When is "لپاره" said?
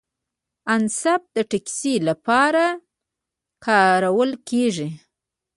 2.07-2.63